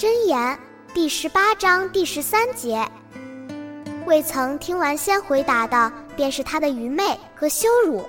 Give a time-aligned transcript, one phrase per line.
[0.00, 0.58] 箴言
[0.94, 2.82] 第十八章第十三节：
[4.06, 8.02] 未曾听完先回答的，便是他的愚昧和羞辱。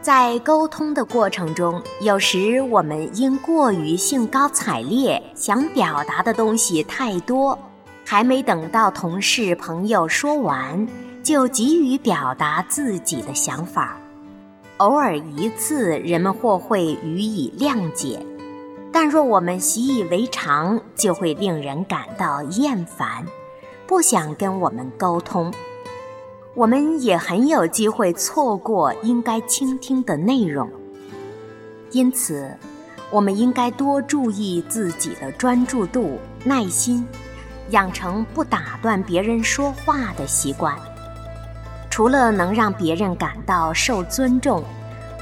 [0.00, 7.58] 在沟通的过程中，有时我们因过于兴高采烈，想表达的东西太多。
[8.04, 10.86] 还没等到同事朋友说完，
[11.22, 13.96] 就急于表达自己的想法。
[14.76, 18.18] 偶尔一次，人们或会予以谅解；
[18.92, 23.24] 但若我们习以为常，就会令人感到厌烦，
[23.86, 25.52] 不想跟我们沟通。
[26.54, 30.70] 我们也很有机会错过应该倾听的内容。
[31.90, 32.50] 因此，
[33.10, 37.06] 我们应该多注意自己的专注度、耐心。
[37.70, 40.76] 养成不打断别人说话的习惯，
[41.90, 44.62] 除了能让别人感到受尊重，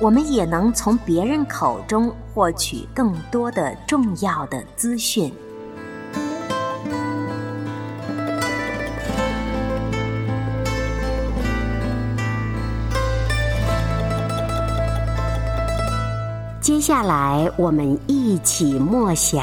[0.00, 5.32] 我们也能从别人口中获取更多的重要的资讯。
[16.60, 19.42] 接下来，我们一起默想。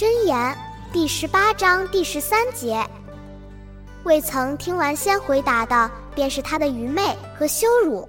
[0.00, 0.56] 箴言
[0.94, 2.82] 第十八章第十三节：
[4.04, 8.08] 未曾听完先回答的，便是他的愚昧和羞辱。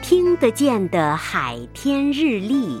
[0.00, 2.80] 听得见的海天日历。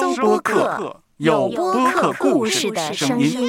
[0.00, 3.46] 收播客，有播客故事的声音。